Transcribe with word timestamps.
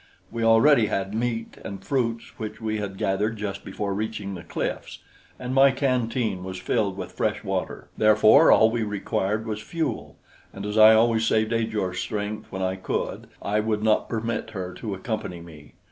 We 0.31 0.43
already 0.43 0.87
had 0.87 1.13
meat 1.13 1.57
and 1.63 1.85
fruits 1.85 2.39
which 2.39 2.59
we 2.59 2.79
had 2.79 2.97
gathered 2.97 3.37
just 3.37 3.63
before 3.63 3.93
reaching 3.93 4.33
the 4.33 4.41
cliffs, 4.41 4.97
and 5.37 5.53
my 5.53 5.69
canteen 5.69 6.43
was 6.43 6.57
filled 6.57 6.97
with 6.97 7.11
fresh 7.11 7.43
water. 7.43 7.87
Therefore, 7.95 8.51
all 8.51 8.71
we 8.71 8.81
required 8.81 9.45
was 9.45 9.61
fuel, 9.61 10.17
and 10.53 10.65
as 10.65 10.75
I 10.75 10.95
always 10.95 11.27
saved 11.27 11.53
Ajor's 11.53 11.99
strength 11.99 12.51
when 12.51 12.63
I 12.63 12.77
could, 12.77 13.27
I 13.43 13.59
would 13.59 13.83
not 13.83 14.09
permit 14.09 14.49
her 14.49 14.73
to 14.73 14.95
accompany 14.95 15.39
me. 15.39 15.75